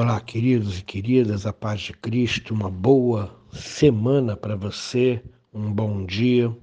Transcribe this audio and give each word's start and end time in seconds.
Olá, 0.00 0.20
queridos 0.20 0.78
e 0.78 0.84
queridas, 0.84 1.44
a 1.44 1.52
paz 1.52 1.80
de 1.80 1.92
Cristo, 1.92 2.54
uma 2.54 2.70
boa 2.70 3.36
semana 3.50 4.36
para 4.36 4.54
você, 4.54 5.20
um 5.52 5.72
bom 5.72 6.06
dia. 6.06 6.56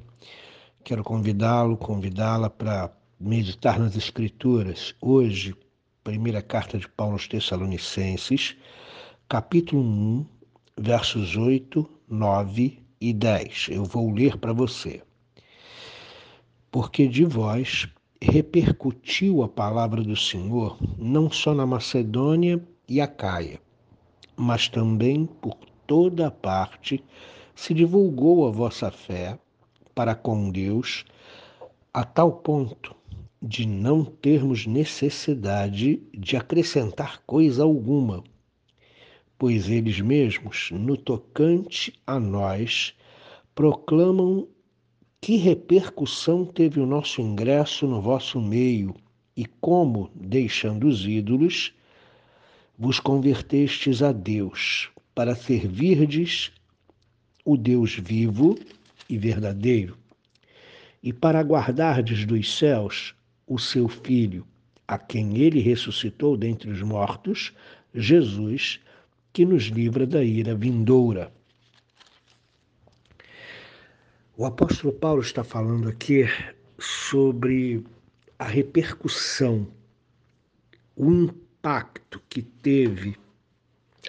Quero 0.85 1.03
convidá-lo, 1.03 1.75
convidá-la 1.75 2.49
para 2.49 2.89
meditar 3.19 3.77
nas 3.77 3.93
Escrituras. 3.97 4.95
Hoje, 5.01 5.53
primeira 6.01 6.41
carta 6.41 6.77
de 6.77 6.87
Paulo 6.87 7.15
aos 7.15 7.27
Tessalonicenses, 7.27 8.55
capítulo 9.27 9.81
1, 9.81 10.25
versos 10.79 11.35
8, 11.35 11.85
9 12.07 12.79
e 13.01 13.11
10. 13.11 13.67
Eu 13.69 13.83
vou 13.83 14.13
ler 14.13 14.37
para 14.37 14.53
você. 14.53 15.01
Porque 16.71 17.05
de 17.05 17.25
vós 17.25 17.85
repercutiu 18.21 19.43
a 19.43 19.49
palavra 19.49 20.01
do 20.01 20.15
Senhor 20.15 20.77
não 20.97 21.29
só 21.29 21.53
na 21.53 21.65
Macedônia, 21.65 22.65
e 22.87 23.01
a 23.01 23.07
Caia, 23.07 23.59
mas 24.35 24.67
também 24.67 25.25
por 25.25 25.57
toda 25.87 26.29
parte 26.29 27.03
se 27.55 27.73
divulgou 27.73 28.47
a 28.47 28.51
vossa 28.51 28.91
fé 28.91 29.39
para 29.93 30.13
com 30.13 30.49
Deus 30.51 31.05
a 31.93 32.03
tal 32.03 32.31
ponto 32.31 32.95
de 33.41 33.65
não 33.65 34.03
termos 34.03 34.65
necessidade 34.65 36.01
de 36.13 36.35
acrescentar 36.35 37.21
coisa 37.25 37.63
alguma, 37.63 38.23
pois 39.37 39.69
eles 39.69 40.01
mesmos, 40.01 40.71
no 40.71 40.97
tocante 40.97 41.93
a 42.05 42.19
nós, 42.19 42.93
proclamam 43.53 44.47
que 45.21 45.37
repercussão 45.37 46.45
teve 46.45 46.79
o 46.79 46.85
nosso 46.85 47.21
ingresso 47.21 47.87
no 47.87 48.01
vosso 48.01 48.41
meio 48.41 48.95
e 49.37 49.45
como, 49.45 50.09
deixando 50.13 50.87
os 50.87 51.05
ídolos, 51.07 51.73
vos 52.77 52.99
convertestes 52.99 54.01
a 54.01 54.11
Deus, 54.11 54.89
para 55.13 55.35
servirdes 55.35 56.51
o 57.45 57.55
Deus 57.55 57.95
vivo 57.95 58.57
e 59.09 59.17
verdadeiro, 59.17 59.97
e 61.01 61.13
para 61.13 61.41
guardardes 61.41 62.25
dos 62.25 62.57
céus 62.57 63.15
o 63.47 63.57
seu 63.57 63.87
Filho, 63.87 64.45
a 64.87 64.97
quem 64.97 65.37
ele 65.37 65.59
ressuscitou 65.59 66.35
dentre 66.35 66.69
os 66.69 66.81
mortos, 66.81 67.53
Jesus, 67.93 68.79
que 69.31 69.45
nos 69.45 69.65
livra 69.65 70.05
da 70.05 70.23
ira 70.23 70.55
vindoura. 70.55 71.31
O 74.35 74.45
apóstolo 74.45 74.91
Paulo 74.91 75.21
está 75.21 75.43
falando 75.43 75.87
aqui 75.87 76.25
sobre 76.77 77.85
a 78.37 78.45
repercussão, 78.45 79.67
o 80.95 81.33
impacto 81.65 82.21
que 82.29 82.43
teve 82.43 83.15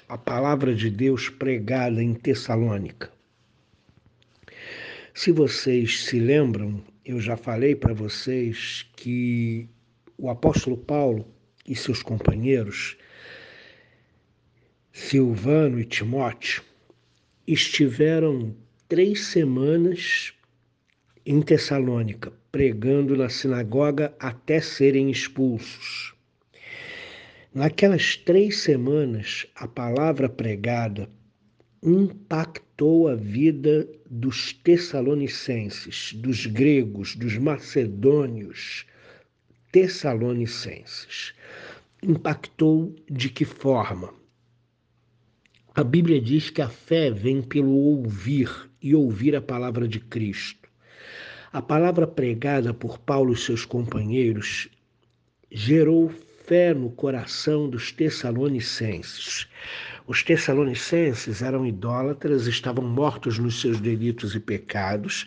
a 0.06 0.18
palavra 0.18 0.74
de 0.74 0.90
Deus 0.90 1.30
pregada 1.30 2.02
em 2.02 2.12
Tessalônica. 2.12 3.10
Se 5.14 5.32
vocês 5.32 6.04
se 6.04 6.20
lembram, 6.20 6.84
eu 7.02 7.18
já 7.18 7.34
falei 7.34 7.74
para 7.74 7.94
vocês 7.94 8.86
que 8.94 9.66
o 10.18 10.28
apóstolo 10.28 10.76
Paulo 10.76 11.26
e 11.66 11.74
seus 11.74 12.02
companheiros, 12.02 12.98
Silvano 14.92 15.80
e 15.80 15.86
Timóteo, 15.86 16.62
estiveram 17.46 18.54
três 18.86 19.28
semanas 19.28 20.34
em 21.24 21.40
Tessalônica, 21.40 22.34
pregando 22.52 23.16
na 23.16 23.30
sinagoga 23.30 24.14
até 24.20 24.60
serem 24.60 25.10
expulsos. 25.10 26.15
Naquelas 27.56 28.18
três 28.18 28.58
semanas, 28.58 29.46
a 29.54 29.66
palavra 29.66 30.28
pregada 30.28 31.08
impactou 31.82 33.08
a 33.08 33.14
vida 33.14 33.88
dos 34.10 34.52
tessalonicenses, 34.52 36.12
dos 36.12 36.44
gregos, 36.44 37.16
dos 37.16 37.38
macedônios 37.38 38.84
tessalonicenses. 39.72 41.32
Impactou 42.02 42.94
de 43.10 43.30
que 43.30 43.46
forma? 43.46 44.12
A 45.74 45.82
Bíblia 45.82 46.20
diz 46.20 46.50
que 46.50 46.60
a 46.60 46.68
fé 46.68 47.10
vem 47.10 47.40
pelo 47.40 47.72
ouvir 47.72 48.50
e 48.82 48.94
ouvir 48.94 49.34
a 49.34 49.40
palavra 49.40 49.88
de 49.88 49.98
Cristo. 49.98 50.68
A 51.50 51.62
palavra 51.62 52.06
pregada 52.06 52.74
por 52.74 52.98
Paulo 52.98 53.32
e 53.32 53.36
seus 53.38 53.64
companheiros 53.64 54.68
gerou 55.50 56.12
fé 56.46 56.72
no 56.72 56.90
coração 56.90 57.68
dos 57.68 57.90
tessalonicenses. 57.90 59.48
Os 60.06 60.22
tessalonicenses 60.22 61.42
eram 61.42 61.66
idólatras, 61.66 62.46
estavam 62.46 62.84
mortos 62.84 63.36
nos 63.38 63.60
seus 63.60 63.80
delitos 63.80 64.36
e 64.36 64.40
pecados, 64.40 65.26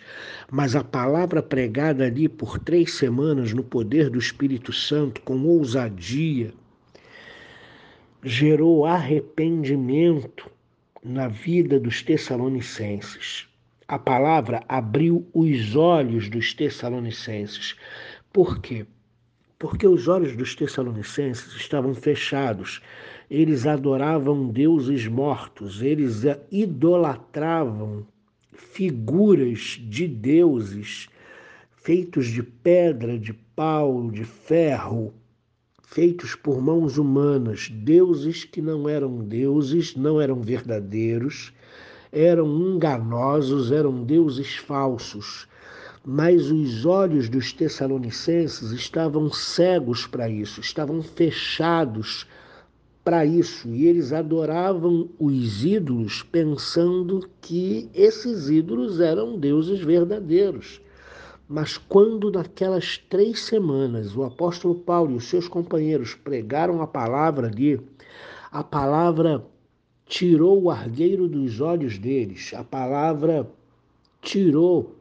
mas 0.50 0.76
a 0.76 0.84
palavra 0.84 1.44
pregada 1.44 2.06
ali 2.06 2.30
por 2.30 2.58
três 2.58 2.94
semanas 2.94 3.54
no 3.54 3.64
poder 3.64 4.10
do 4.10 4.18
Espírito 4.18 4.72
Santo, 4.72 5.20
com 5.22 5.46
ousadia, 5.46 6.54
gerou 8.24 8.86
arrependimento 8.86 10.50
na 11.04 11.28
vida 11.28 11.78
dos 11.78 12.02
tessalonicenses. 12.02 13.46
A 13.86 14.00
palavra 14.00 14.64
abriu 14.70 15.28
os 15.34 15.76
olhos 15.76 16.30
dos 16.30 16.54
tessalonicenses. 16.54 17.76
Por 18.32 18.62
quê? 18.62 18.86
Porque 19.60 19.86
os 19.86 20.08
olhos 20.08 20.38
dos 20.38 20.56
tessalonicenses 20.56 21.54
estavam 21.54 21.94
fechados. 21.94 22.82
Eles 23.30 23.68
adoravam 23.68 24.48
deuses 24.48 25.06
mortos, 25.06 25.82
eles 25.82 26.24
idolatravam 26.50 28.08
figuras 28.54 29.78
de 29.84 30.08
deuses 30.08 31.10
feitos 31.82 32.28
de 32.28 32.42
pedra, 32.42 33.18
de 33.18 33.34
pau, 33.34 34.10
de 34.12 34.24
ferro, 34.24 35.14
feitos 35.84 36.36
por 36.36 36.62
mãos 36.62 36.98
humanas, 36.98 37.70
deuses 37.70 38.44
que 38.44 38.62
não 38.62 38.88
eram 38.88 39.20
deuses, 39.20 39.96
não 39.96 40.22
eram 40.22 40.42
verdadeiros, 40.42 41.54
eram 42.12 42.48
enganosos, 42.48 43.72
eram 43.72 44.04
deuses 44.04 44.56
falsos 44.56 45.48
mas 46.06 46.50
os 46.50 46.86
olhos 46.86 47.30
dos 47.30 47.52
tessalonicenses 47.52 48.72
estavam 48.72 49.32
cegos 49.32 50.08
para 50.08 50.30
isso, 50.30 50.62
estavam 50.62 51.02
fechados 51.02 52.26
para 53.04 53.26
isso, 53.26 53.70
e 53.70 53.88
eles 53.88 54.14
adoravam 54.14 55.10
os 55.20 55.66
ídolos 55.66 56.22
pensando 56.24 57.28
que 57.42 57.90
esses 57.94 58.50
ídolos 58.50 59.00
eram 59.00 59.38
deuses 59.38 59.80
verdadeiros. 59.80 60.82
Mas 61.48 61.78
quando 61.78 62.32
naquelas 62.32 62.98
três 62.98 63.42
semanas 63.42 64.16
o 64.16 64.24
apóstolo 64.24 64.76
Paulo 64.76 65.14
e 65.14 65.16
os 65.16 65.28
seus 65.28 65.48
companheiros 65.48 66.14
pregaram 66.14 66.82
a 66.82 66.88
palavra 66.88 67.48
ali, 67.48 67.82
a 68.52 68.64
palavra 68.64 69.44
tirou 70.06 70.62
o 70.62 70.70
argueiro 70.70 71.28
dos 71.28 71.60
olhos 71.60 71.98
deles, 71.98 72.54
a 72.54 72.64
palavra 72.64 73.50
tirou 74.22 74.99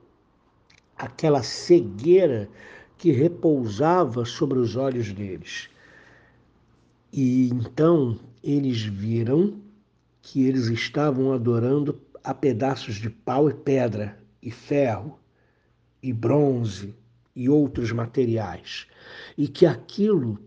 aquela 0.98 1.42
cegueira 1.42 2.48
que 2.96 3.12
repousava 3.12 4.24
sobre 4.24 4.58
os 4.58 4.74
olhos 4.76 5.12
deles. 5.12 5.70
E 7.12 7.48
então 7.50 8.18
eles 8.42 8.82
viram 8.82 9.60
que 10.20 10.46
eles 10.46 10.66
estavam 10.66 11.32
adorando 11.32 12.00
a 12.22 12.34
pedaços 12.34 12.96
de 12.96 13.08
pau 13.08 13.48
e 13.48 13.54
pedra, 13.54 14.18
e 14.42 14.50
ferro, 14.50 15.18
e 16.02 16.12
bronze, 16.12 16.94
e 17.34 17.48
outros 17.48 17.92
materiais, 17.92 18.86
e 19.36 19.46
que 19.46 19.64
aquilo 19.64 20.38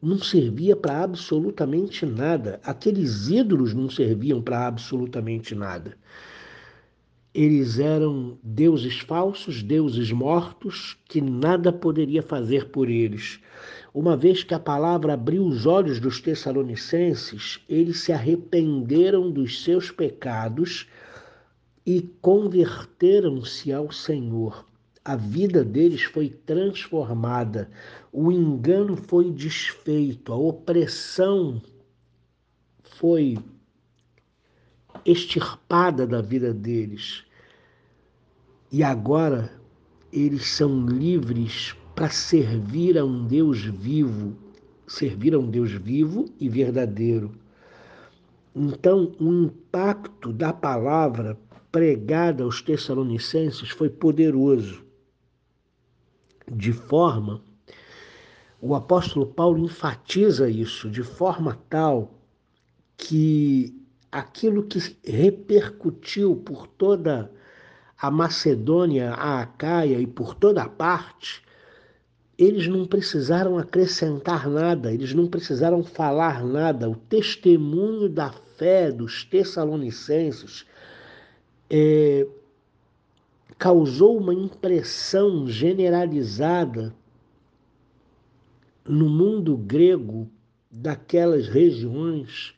não 0.00 0.18
servia 0.18 0.76
para 0.76 1.02
absolutamente 1.02 2.06
nada, 2.06 2.60
aqueles 2.62 3.28
ídolos 3.28 3.74
não 3.74 3.90
serviam 3.90 4.40
para 4.40 4.66
absolutamente 4.66 5.54
nada. 5.54 5.96
Eles 7.34 7.80
eram 7.80 8.38
deuses 8.44 9.00
falsos, 9.00 9.60
deuses 9.60 10.12
mortos, 10.12 10.96
que 11.08 11.20
nada 11.20 11.72
poderia 11.72 12.22
fazer 12.22 12.68
por 12.70 12.88
eles. 12.88 13.40
Uma 13.92 14.16
vez 14.16 14.44
que 14.44 14.54
a 14.54 14.60
palavra 14.60 15.14
abriu 15.14 15.44
os 15.44 15.66
olhos 15.66 15.98
dos 15.98 16.20
tessalonicenses, 16.20 17.58
eles 17.68 17.98
se 17.98 18.12
arrependeram 18.12 19.32
dos 19.32 19.64
seus 19.64 19.90
pecados 19.90 20.86
e 21.84 22.02
converteram-se 22.22 23.72
ao 23.72 23.90
Senhor. 23.90 24.64
A 25.04 25.16
vida 25.16 25.64
deles 25.64 26.04
foi 26.04 26.28
transformada, 26.28 27.68
o 28.12 28.30
engano 28.30 28.96
foi 28.96 29.30
desfeito, 29.32 30.32
a 30.32 30.36
opressão 30.36 31.60
foi 32.82 33.36
extirpada 35.04 36.06
da 36.06 36.20
vida 36.20 36.52
deles. 36.52 37.24
E 38.70 38.82
agora 38.82 39.52
eles 40.12 40.46
são 40.48 40.86
livres 40.86 41.74
para 41.94 42.10
servir 42.10 42.98
a 42.98 43.04
um 43.04 43.26
Deus 43.26 43.64
vivo, 43.64 44.36
servir 44.86 45.34
a 45.34 45.38
um 45.38 45.50
Deus 45.50 45.72
vivo 45.72 46.26
e 46.40 46.48
verdadeiro. 46.48 47.32
Então, 48.54 49.12
o 49.18 49.32
impacto 49.32 50.32
da 50.32 50.52
palavra 50.52 51.38
pregada 51.72 52.44
aos 52.44 52.62
Tessalonicenses 52.62 53.70
foi 53.70 53.88
poderoso, 53.88 54.84
de 56.50 56.72
forma, 56.72 57.42
o 58.60 58.74
apóstolo 58.74 59.26
Paulo 59.26 59.64
enfatiza 59.64 60.48
isso, 60.48 60.88
de 60.88 61.02
forma 61.02 61.58
tal 61.68 62.14
que 62.96 63.83
aquilo 64.14 64.62
que 64.62 64.78
repercutiu 65.04 66.36
por 66.36 66.68
toda 66.68 67.32
a 68.00 68.12
Macedônia, 68.12 69.10
a 69.10 69.40
Acaia 69.40 69.98
e 69.98 70.06
por 70.06 70.36
toda 70.36 70.62
a 70.62 70.68
parte, 70.68 71.42
eles 72.38 72.68
não 72.68 72.86
precisaram 72.86 73.58
acrescentar 73.58 74.48
nada, 74.48 74.92
eles 74.92 75.12
não 75.12 75.26
precisaram 75.26 75.82
falar 75.82 76.44
nada. 76.44 76.88
O 76.88 76.94
testemunho 76.94 78.08
da 78.08 78.30
fé 78.56 78.92
dos 78.92 79.24
Tessalonicenses 79.24 80.64
é, 81.68 82.24
causou 83.58 84.16
uma 84.16 84.32
impressão 84.32 85.48
generalizada 85.48 86.94
no 88.84 89.08
mundo 89.08 89.56
grego 89.56 90.30
daquelas 90.70 91.48
regiões 91.48 92.54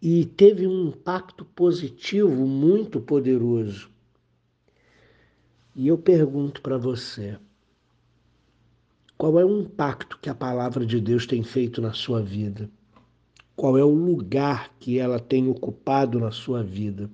e 0.00 0.24
teve 0.24 0.66
um 0.66 0.88
impacto 0.88 1.44
positivo 1.44 2.46
muito 2.46 3.00
poderoso. 3.00 3.90
E 5.74 5.88
eu 5.88 5.98
pergunto 5.98 6.62
para 6.62 6.78
você, 6.78 7.38
qual 9.16 9.38
é 9.38 9.44
o 9.44 9.60
impacto 9.60 10.18
que 10.18 10.28
a 10.28 10.34
palavra 10.34 10.84
de 10.84 11.00
Deus 11.00 11.26
tem 11.26 11.42
feito 11.42 11.80
na 11.80 11.92
sua 11.92 12.22
vida? 12.22 12.70
Qual 13.54 13.78
é 13.78 13.84
o 13.84 13.94
lugar 13.94 14.74
que 14.78 14.98
ela 14.98 15.18
tem 15.18 15.48
ocupado 15.48 16.20
na 16.20 16.30
sua 16.30 16.62
vida? 16.62 17.10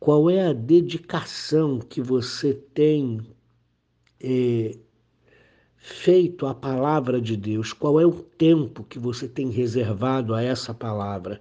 Qual 0.00 0.30
é 0.30 0.46
a 0.46 0.52
dedicação 0.52 1.78
que 1.78 2.00
você 2.00 2.54
tem 2.54 3.20
é, 4.20 4.78
feito 5.86 6.48
à 6.48 6.54
palavra 6.54 7.20
de 7.20 7.36
Deus? 7.36 7.72
Qual 7.72 8.00
é 8.00 8.04
o 8.04 8.10
tempo 8.10 8.82
que 8.82 8.98
você 8.98 9.28
tem 9.28 9.50
reservado 9.50 10.34
a 10.34 10.42
essa 10.42 10.74
palavra? 10.74 11.40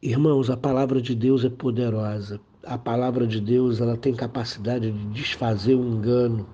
Irmãos, 0.00 0.48
a 0.48 0.56
palavra 0.56 1.02
de 1.02 1.16
Deus 1.16 1.44
é 1.44 1.50
poderosa. 1.50 2.40
A 2.62 2.78
palavra 2.78 3.26
de 3.26 3.40
Deus, 3.40 3.80
ela 3.80 3.96
tem 3.96 4.14
capacidade 4.14 4.92
de 4.92 5.06
desfazer 5.06 5.74
o 5.74 5.84
engano. 5.84 6.48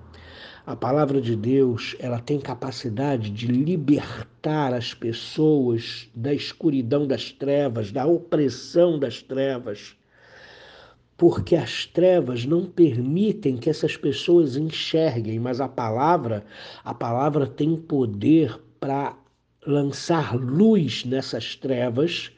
A 0.65 0.75
palavra 0.75 1.21
de 1.21 1.35
Deus, 1.35 1.95
ela 1.99 2.19
tem 2.19 2.39
capacidade 2.39 3.29
de 3.29 3.45
libertar 3.45 4.73
as 4.73 4.95
pessoas 4.95 6.09
da 6.15 6.33
escuridão 6.33 7.05
das 7.05 7.31
trevas, 7.31 7.91
da 7.91 8.07
opressão 8.07 8.97
das 8.97 9.21
trevas 9.21 9.95
porque 11.23 11.55
as 11.55 11.85
trevas 11.85 12.45
não 12.45 12.65
permitem 12.65 13.55
que 13.55 13.69
essas 13.69 13.95
pessoas 13.95 14.57
enxerguem, 14.57 15.39
mas 15.39 15.61
a 15.61 15.69
palavra, 15.69 16.43
a 16.83 16.93
palavra 16.93 17.47
tem 17.47 17.77
poder 17.77 18.59
para 18.77 19.17
lançar 19.65 20.35
luz 20.35 21.05
nessas 21.05 21.55
trevas 21.55 22.29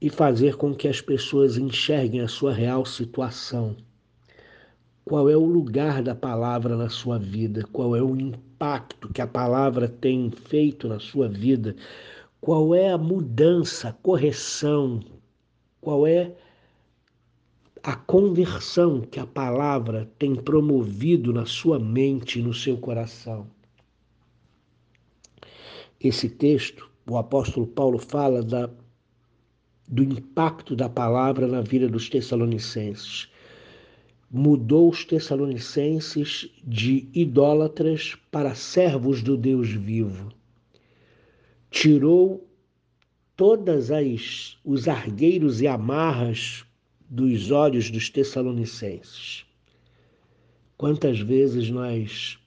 e 0.00 0.08
fazer 0.08 0.56
com 0.56 0.74
que 0.74 0.88
as 0.88 1.02
pessoas 1.02 1.58
enxerguem 1.58 2.22
a 2.22 2.26
sua 2.26 2.54
real 2.54 2.86
situação. 2.86 3.76
Qual 5.04 5.28
é 5.28 5.36
o 5.36 5.44
lugar 5.44 6.02
da 6.02 6.14
palavra 6.14 6.74
na 6.74 6.88
sua 6.88 7.18
vida? 7.18 7.64
Qual 7.70 7.94
é 7.94 8.00
o 8.00 8.18
impacto 8.18 9.12
que 9.12 9.20
a 9.20 9.26
palavra 9.26 9.86
tem 9.86 10.30
feito 10.30 10.88
na 10.88 10.98
sua 10.98 11.28
vida? 11.28 11.76
Qual 12.40 12.74
é 12.74 12.90
a 12.90 12.96
mudança, 12.96 13.90
a 13.90 13.92
correção? 13.92 15.00
Qual 15.82 16.06
é 16.06 16.34
a 17.88 17.96
conversão 17.96 19.00
que 19.00 19.18
a 19.18 19.26
palavra 19.26 20.10
tem 20.18 20.34
promovido 20.34 21.32
na 21.32 21.46
sua 21.46 21.78
mente 21.78 22.38
e 22.38 22.42
no 22.42 22.52
seu 22.52 22.76
coração. 22.76 23.46
Esse 25.98 26.28
texto, 26.28 26.86
o 27.08 27.16
apóstolo 27.16 27.66
Paulo 27.66 27.98
fala 27.98 28.42
da, 28.42 28.68
do 29.88 30.02
impacto 30.02 30.76
da 30.76 30.86
palavra 30.86 31.46
na 31.46 31.62
vida 31.62 31.88
dos 31.88 32.10
Tessalonicenses. 32.10 33.30
Mudou 34.30 34.90
os 34.90 35.06
Tessalonicenses 35.06 36.46
de 36.62 37.08
idólatras 37.14 38.18
para 38.30 38.54
servos 38.54 39.22
do 39.22 39.34
Deus 39.34 39.70
vivo. 39.70 40.30
Tirou 41.70 42.46
todas 43.34 43.90
as 43.90 44.58
os 44.62 44.86
argueiros 44.88 45.62
e 45.62 45.66
amarras 45.66 46.67
dos 47.10 47.50
olhos 47.50 47.90
dos 47.90 48.10
Tessalonicenses. 48.10 49.46
Quantas 50.76 51.18
vezes 51.18 51.70
nós 51.70 52.38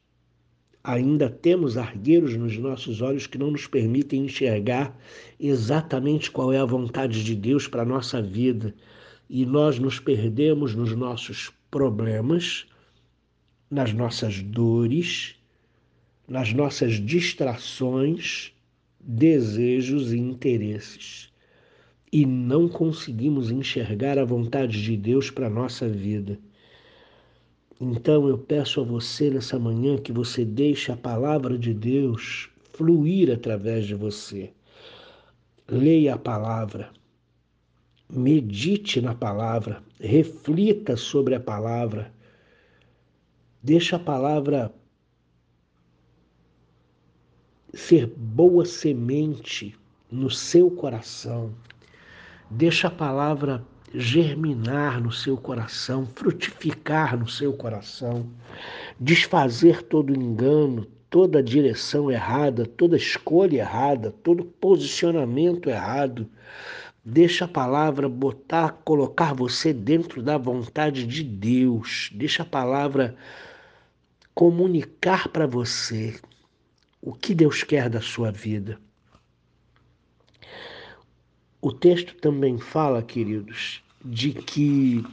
ainda 0.83 1.29
temos 1.29 1.77
argueiros 1.77 2.35
nos 2.37 2.57
nossos 2.57 3.01
olhos 3.01 3.25
que 3.25 3.39
não 3.39 3.51
nos 3.51 3.65
permitem 3.65 4.25
enxergar 4.25 4.95
exatamente 5.39 6.29
qual 6.29 6.53
é 6.53 6.59
a 6.59 6.65
vontade 6.65 7.23
de 7.23 7.35
Deus 7.35 7.67
para 7.67 7.81
a 7.81 7.85
nossa 7.85 8.21
vida 8.21 8.75
e 9.27 9.45
nós 9.45 9.79
nos 9.79 9.99
perdemos 9.99 10.75
nos 10.75 10.95
nossos 10.95 11.51
problemas, 11.71 12.67
nas 13.69 13.93
nossas 13.93 14.41
dores, 14.41 15.35
nas 16.27 16.53
nossas 16.53 16.93
distrações, 17.03 18.53
desejos 18.99 20.13
e 20.13 20.17
interesses 20.19 21.30
e 22.11 22.25
não 22.25 22.67
conseguimos 22.67 23.49
enxergar 23.49 24.19
a 24.19 24.25
vontade 24.25 24.81
de 24.83 24.97
Deus 24.97 25.31
para 25.31 25.47
a 25.47 25.49
nossa 25.49 25.87
vida. 25.87 26.37
Então 27.79 28.27
eu 28.27 28.37
peço 28.37 28.81
a 28.81 28.83
você 28.83 29.29
nessa 29.29 29.57
manhã 29.57 29.97
que 29.97 30.11
você 30.11 30.43
deixe 30.43 30.91
a 30.91 30.97
palavra 30.97 31.57
de 31.57 31.73
Deus 31.73 32.49
fluir 32.73 33.31
através 33.31 33.85
de 33.85 33.95
você. 33.95 34.51
Leia 35.67 36.15
a 36.15 36.17
palavra, 36.17 36.91
medite 38.09 39.01
na 39.01 39.15
palavra, 39.15 39.81
reflita 39.99 40.97
sobre 40.97 41.33
a 41.33 41.39
palavra. 41.39 42.13
Deixa 43.63 43.95
a 43.95 43.99
palavra 43.99 44.73
ser 47.73 48.05
boa 48.05 48.65
semente 48.65 49.73
no 50.11 50.29
seu 50.29 50.69
coração. 50.69 51.53
Deixa 52.53 52.89
a 52.89 52.91
palavra 52.91 53.65
germinar 53.95 54.99
no 54.99 55.09
seu 55.09 55.37
coração, 55.37 56.05
frutificar 56.05 57.17
no 57.17 57.25
seu 57.25 57.53
coração, 57.53 58.29
desfazer 58.99 59.81
todo 59.83 60.13
engano, 60.13 60.85
toda 61.09 61.41
direção 61.41 62.11
errada, 62.11 62.65
toda 62.65 62.97
escolha 62.97 63.59
errada, 63.59 64.11
todo 64.11 64.43
posicionamento 64.43 65.69
errado. 65.69 66.27
Deixa 67.05 67.45
a 67.45 67.47
palavra 67.47 68.09
botar, 68.09 68.81
colocar 68.83 69.33
você 69.33 69.71
dentro 69.71 70.21
da 70.21 70.37
vontade 70.37 71.07
de 71.07 71.23
Deus. 71.23 72.09
Deixa 72.13 72.43
a 72.43 72.45
palavra 72.45 73.15
comunicar 74.35 75.29
para 75.29 75.47
você 75.47 76.19
o 77.01 77.13
que 77.13 77.33
Deus 77.33 77.63
quer 77.63 77.89
da 77.89 78.01
sua 78.01 78.29
vida. 78.29 78.77
O 81.61 81.71
texto 81.71 82.15
também 82.15 82.57
fala, 82.57 83.03
queridos, 83.03 83.83
de 84.03 84.33
que 84.33 85.05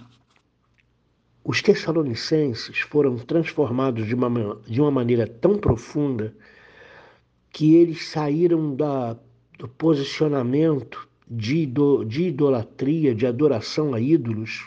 os 1.45 1.61
tessalonicenses 1.61 2.78
foram 2.78 3.19
transformados 3.19 4.07
de 4.07 4.14
uma, 4.14 4.59
de 4.67 4.81
uma 4.81 4.90
maneira 4.90 5.26
tão 5.26 5.59
profunda 5.59 6.35
que 7.50 7.75
eles 7.75 8.09
saíram 8.09 8.75
da, 8.75 9.14
do 9.59 9.69
posicionamento 9.69 11.07
de, 11.31 11.71
de 12.07 12.28
idolatria, 12.28 13.14
de 13.14 13.26
adoração 13.26 13.93
a 13.93 14.00
ídolos, 14.00 14.67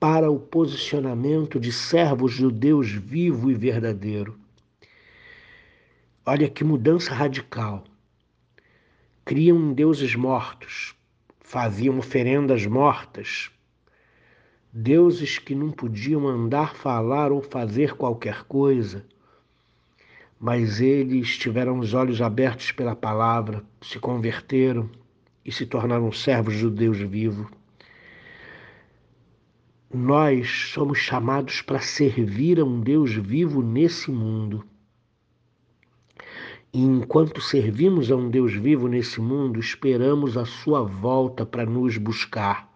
para 0.00 0.30
o 0.30 0.38
posicionamento 0.38 1.60
de 1.60 1.70
servos 1.70 2.38
do 2.38 2.50
Deus 2.50 2.90
vivo 2.90 3.50
e 3.50 3.54
verdadeiro. 3.54 4.38
Olha 6.24 6.48
que 6.48 6.64
mudança 6.64 7.12
radical 7.12 7.84
criam 9.26 9.72
deuses 9.72 10.14
mortos, 10.14 10.94
faziam 11.40 11.98
oferendas 11.98 12.64
mortas, 12.64 13.50
deuses 14.72 15.36
que 15.36 15.52
não 15.52 15.72
podiam 15.72 16.28
andar, 16.28 16.76
falar 16.76 17.32
ou 17.32 17.42
fazer 17.42 17.96
qualquer 17.96 18.44
coisa, 18.44 19.04
mas 20.38 20.80
eles 20.80 21.36
tiveram 21.36 21.80
os 21.80 21.92
olhos 21.92 22.22
abertos 22.22 22.70
pela 22.70 22.94
palavra, 22.94 23.64
se 23.82 23.98
converteram 23.98 24.88
e 25.44 25.50
se 25.50 25.66
tornaram 25.66 26.12
servos 26.12 26.60
do 26.60 26.70
Deus 26.70 26.98
vivo. 26.98 27.50
Nós 29.92 30.70
somos 30.72 30.98
chamados 30.98 31.60
para 31.62 31.80
servir 31.80 32.60
a 32.60 32.64
um 32.64 32.80
Deus 32.80 33.12
vivo 33.12 33.60
nesse 33.60 34.08
mundo. 34.08 34.64
E 36.76 36.82
enquanto 36.82 37.40
servimos 37.40 38.10
a 38.10 38.16
um 38.16 38.28
Deus 38.28 38.52
vivo 38.52 38.86
nesse 38.86 39.18
mundo, 39.18 39.58
esperamos 39.58 40.36
a 40.36 40.44
sua 40.44 40.82
volta 40.82 41.46
para 41.46 41.64
nos 41.64 41.96
buscar. 41.96 42.70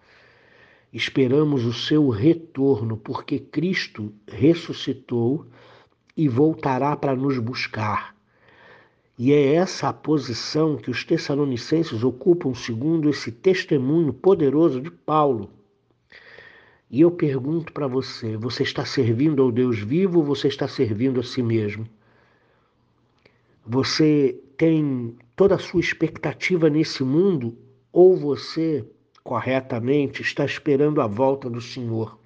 Esperamos 0.90 1.66
o 1.66 1.72
seu 1.74 2.08
retorno, 2.08 2.96
porque 2.96 3.38
Cristo 3.38 4.10
ressuscitou 4.26 5.44
e 6.16 6.28
voltará 6.28 6.96
para 6.96 7.14
nos 7.14 7.38
buscar. 7.38 8.16
E 9.18 9.34
é 9.34 9.52
essa 9.52 9.90
a 9.90 9.92
posição 9.92 10.78
que 10.78 10.90
os 10.90 11.04
Tessalonicenses 11.04 12.02
ocupam 12.02 12.54
segundo 12.54 13.06
esse 13.06 13.30
testemunho 13.30 14.14
poderoso 14.14 14.80
de 14.80 14.90
Paulo. 14.90 15.50
E 16.90 17.02
eu 17.02 17.10
pergunto 17.10 17.70
para 17.70 17.86
você: 17.86 18.34
você 18.34 18.62
está 18.62 18.82
servindo 18.82 19.42
ao 19.42 19.52
Deus 19.52 19.78
vivo 19.78 20.20
ou 20.20 20.24
você 20.24 20.48
está 20.48 20.66
servindo 20.66 21.20
a 21.20 21.22
si 21.22 21.42
mesmo? 21.42 21.86
Você 23.66 24.40
tem 24.56 25.16
toda 25.36 25.54
a 25.54 25.58
sua 25.58 25.80
expectativa 25.80 26.68
nesse 26.68 27.02
mundo 27.02 27.56
ou 27.92 28.16
você, 28.16 28.86
corretamente, 29.22 30.22
está 30.22 30.44
esperando 30.44 31.00
a 31.00 31.06
volta 31.06 31.48
do 31.48 31.60
Senhor? 31.60 32.18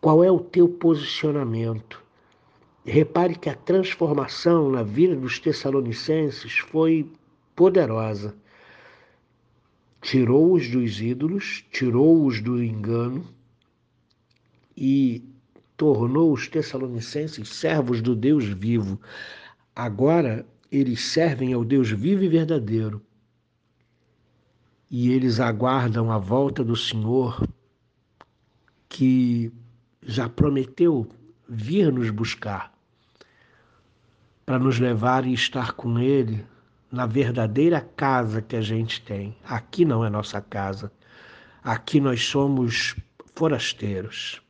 Qual 0.00 0.22
é 0.22 0.30
o 0.30 0.38
teu 0.38 0.68
posicionamento? 0.68 2.02
Repare 2.84 3.34
que 3.34 3.50
a 3.50 3.54
transformação 3.54 4.70
na 4.70 4.82
vida 4.82 5.14
dos 5.14 5.38
Tessalonicenses 5.38 6.58
foi 6.58 7.10
poderosa. 7.54 8.34
Tirou-os 10.00 10.70
dos 10.70 11.00
ídolos, 11.00 11.64
tirou-os 11.70 12.40
do 12.40 12.62
engano 12.62 13.26
e 14.76 15.22
tornou 15.76 16.32
os 16.32 16.48
Tessalonicenses 16.48 17.48
servos 17.48 18.00
do 18.00 18.14
Deus 18.14 18.44
vivo. 18.44 19.00
Agora 19.78 20.44
eles 20.72 21.04
servem 21.04 21.52
ao 21.52 21.64
Deus 21.64 21.88
vivo 21.88 22.24
e 22.24 22.28
verdadeiro. 22.28 23.00
E 24.90 25.12
eles 25.12 25.38
aguardam 25.38 26.10
a 26.10 26.18
volta 26.18 26.64
do 26.64 26.74
Senhor 26.74 27.48
que 28.88 29.52
já 30.02 30.28
prometeu 30.28 31.06
vir 31.48 31.92
nos 31.92 32.10
buscar 32.10 32.74
para 34.44 34.58
nos 34.58 34.80
levar 34.80 35.24
e 35.24 35.32
estar 35.32 35.70
com 35.74 35.96
Ele 36.00 36.44
na 36.90 37.06
verdadeira 37.06 37.80
casa 37.80 38.42
que 38.42 38.56
a 38.56 38.60
gente 38.60 39.00
tem. 39.00 39.36
Aqui 39.44 39.84
não 39.84 40.04
é 40.04 40.10
nossa 40.10 40.40
casa. 40.40 40.90
Aqui 41.62 42.00
nós 42.00 42.24
somos 42.24 42.96
forasteiros. 43.32 44.42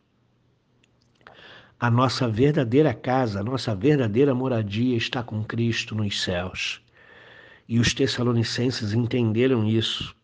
A 1.81 1.91
nossa 1.91 2.29
verdadeira 2.29 2.93
casa, 2.93 3.41
a 3.41 3.45
nossa 3.45 3.75
verdadeira 3.75 4.35
moradia 4.35 4.97
está 4.97 5.23
com 5.23 5.45
Cristo 5.45 5.95
nos 5.95 6.21
céus. 6.21 6.83
E 7.69 7.79
os 7.79 7.95
Tessalonicenses 7.95 8.93
entenderam 8.93 9.65
isso 9.65 10.17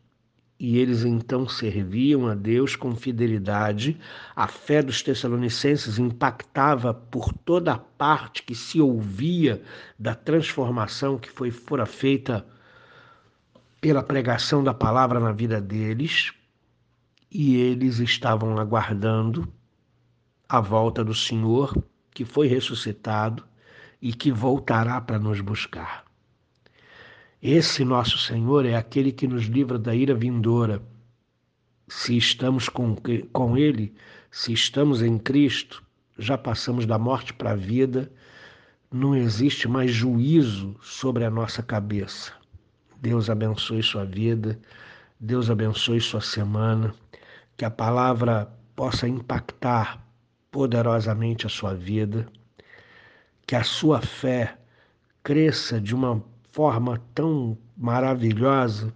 e 0.59 0.79
eles 0.79 1.05
então 1.05 1.49
serviam 1.49 2.27
a 2.27 2.35
Deus 2.35 2.75
com 2.75 2.95
fidelidade. 2.95 3.99
A 4.35 4.47
fé 4.47 4.83
dos 4.83 5.03
Tessalonicenses 5.03 5.99
impactava 5.99 6.95
por 6.95 7.33
toda 7.33 7.75
a 7.75 7.79
parte 7.79 8.43
que 8.43 8.55
se 8.55 8.81
ouvia 8.81 9.63
da 9.99 10.15
transformação 10.15 11.19
que 11.19 11.31
foi 11.31 11.51
fora 11.51 11.87
feita 11.87 12.47
pela 13.81 14.03
pregação 14.03 14.65
da 14.65 14.73
palavra 14.73 15.21
na 15.21 15.33
vida 15.33 15.61
deles, 15.61 16.33
e 17.31 17.57
eles 17.57 17.99
estavam 17.99 18.59
aguardando 18.59 19.47
a 20.49 20.61
volta 20.61 21.03
do 21.03 21.15
Senhor, 21.15 21.75
que 22.13 22.25
foi 22.25 22.47
ressuscitado 22.47 23.45
e 24.01 24.13
que 24.13 24.31
voltará 24.31 25.01
para 25.01 25.19
nos 25.19 25.41
buscar. 25.41 26.05
Esse 27.43 27.85
nosso 27.85 28.19
Senhor 28.19 28.65
é 28.65 28.77
aquele 28.77 29.13
que 29.13 29.27
nos 29.27 29.45
livra 29.45 29.79
da 29.79 29.95
ira 29.95 30.15
vindoura. 30.15 30.83
Se 31.89 32.17
estamos 32.17 32.69
com, 32.69 32.97
com 33.33 33.57
Ele, 33.57 33.95
se 34.31 34.53
estamos 34.53 35.03
em 35.03 35.19
Cristo, 35.19 35.83
já 36.19 36.39
passamos 36.39 36.87
da 36.87 36.99
morte 36.99 37.33
para 37.35 37.53
a 37.53 37.57
vida, 37.57 38.11
não 38.91 39.15
existe 39.15 39.67
mais 39.69 39.91
juízo 39.91 40.77
sobre 40.81 41.25
a 41.25 41.31
nossa 41.31 41.63
cabeça. 41.63 42.33
Deus 43.01 43.29
abençoe 43.29 43.83
sua 43.83 44.05
vida, 44.05 44.59
Deus 45.19 45.51
abençoe 45.51 46.01
sua 46.01 46.21
semana, 46.21 46.95
que 47.57 47.65
a 47.65 47.71
palavra 47.71 48.51
possa 48.75 49.09
impactar 49.09 50.04
poderosamente 50.55 51.49
a 51.49 51.51
sua 51.51 51.75
vida, 51.75 52.29
que 53.45 53.57
a 53.57 53.65
sua 53.65 54.01
fé 54.01 54.57
cresça 55.21 55.81
de 55.81 55.93
uma 55.93 56.23
forma 56.53 57.03
tão 57.13 57.59
maravilhosa 57.77 58.95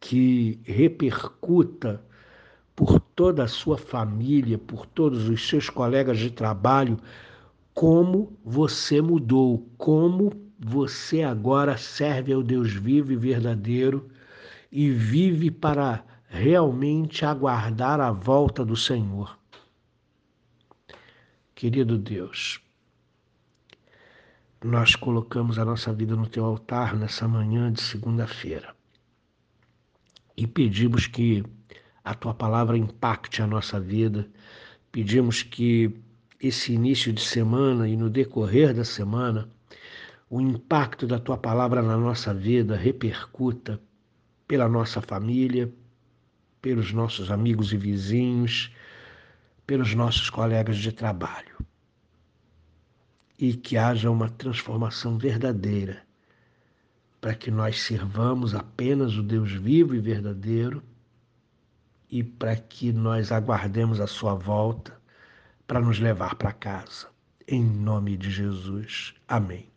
que 0.00 0.58
repercuta 0.64 2.04
por 2.74 2.98
toda 2.98 3.44
a 3.44 3.46
sua 3.46 3.78
família, 3.78 4.58
por 4.58 4.84
todos 4.84 5.28
os 5.28 5.48
seus 5.48 5.70
colegas 5.70 6.18
de 6.18 6.28
trabalho, 6.28 6.98
como 7.72 8.36
você 8.44 9.00
mudou, 9.00 9.64
como 9.78 10.32
você 10.58 11.22
agora 11.22 11.76
serve 11.76 12.32
ao 12.32 12.42
Deus 12.42 12.72
vivo 12.72 13.12
e 13.12 13.16
verdadeiro 13.16 14.08
e 14.72 14.90
vive 14.90 15.52
para 15.52 16.04
realmente 16.26 17.24
aguardar 17.24 18.00
a 18.00 18.10
volta 18.10 18.64
do 18.64 18.74
Senhor. 18.74 19.43
Querido 21.54 21.96
Deus, 21.96 22.60
nós 24.62 24.96
colocamos 24.96 25.56
a 25.56 25.64
nossa 25.64 25.92
vida 25.92 26.16
no 26.16 26.26
teu 26.26 26.44
altar 26.44 26.96
nessa 26.96 27.28
manhã 27.28 27.72
de 27.72 27.80
segunda-feira 27.80 28.74
e 30.36 30.48
pedimos 30.48 31.06
que 31.06 31.44
a 32.02 32.12
tua 32.12 32.34
palavra 32.34 32.76
impacte 32.76 33.40
a 33.40 33.46
nossa 33.46 33.78
vida, 33.78 34.28
pedimos 34.90 35.44
que 35.44 35.94
esse 36.40 36.72
início 36.72 37.12
de 37.12 37.22
semana 37.22 37.88
e 37.88 37.96
no 37.96 38.10
decorrer 38.10 38.74
da 38.74 38.84
semana, 38.84 39.48
o 40.28 40.40
impacto 40.40 41.06
da 41.06 41.20
tua 41.20 41.36
palavra 41.36 41.80
na 41.82 41.96
nossa 41.96 42.34
vida 42.34 42.76
repercuta 42.76 43.80
pela 44.48 44.68
nossa 44.68 45.00
família, 45.00 45.72
pelos 46.60 46.92
nossos 46.92 47.30
amigos 47.30 47.72
e 47.72 47.76
vizinhos, 47.76 48.72
pelos 49.66 49.94
nossos 49.94 50.30
colegas 50.30 50.76
de 50.76 50.92
trabalho 50.92 51.54
e 53.38 53.54
que 53.54 53.76
haja 53.76 54.10
uma 54.10 54.28
transformação 54.28 55.18
verdadeira, 55.18 56.02
para 57.20 57.34
que 57.34 57.50
nós 57.50 57.82
servamos 57.82 58.54
apenas 58.54 59.16
o 59.16 59.22
Deus 59.22 59.52
vivo 59.52 59.94
e 59.94 60.00
verdadeiro 60.00 60.82
e 62.10 62.22
para 62.22 62.54
que 62.54 62.92
nós 62.92 63.32
aguardemos 63.32 64.00
a 64.00 64.06
Sua 64.06 64.34
volta 64.34 64.96
para 65.66 65.80
nos 65.80 65.98
levar 65.98 66.36
para 66.36 66.52
casa. 66.52 67.08
Em 67.46 67.62
nome 67.62 68.16
de 68.16 68.30
Jesus. 68.30 69.14
Amém. 69.26 69.73